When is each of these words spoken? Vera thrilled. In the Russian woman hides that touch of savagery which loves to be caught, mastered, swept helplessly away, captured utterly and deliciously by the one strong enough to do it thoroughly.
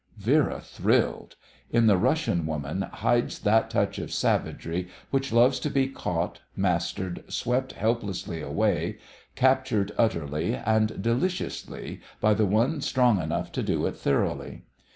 Vera 0.17 0.59
thrilled. 0.61 1.35
In 1.69 1.85
the 1.85 1.95
Russian 1.95 2.47
woman 2.47 2.81
hides 2.91 3.37
that 3.41 3.69
touch 3.69 3.99
of 3.99 4.11
savagery 4.11 4.87
which 5.11 5.31
loves 5.31 5.59
to 5.59 5.69
be 5.69 5.87
caught, 5.89 6.39
mastered, 6.55 7.23
swept 7.31 7.73
helplessly 7.73 8.41
away, 8.41 8.97
captured 9.35 9.91
utterly 9.99 10.55
and 10.55 11.03
deliciously 11.03 12.01
by 12.19 12.33
the 12.33 12.47
one 12.47 12.81
strong 12.81 13.21
enough 13.21 13.51
to 13.51 13.61
do 13.61 13.85
it 13.85 13.95
thoroughly. 13.95 14.63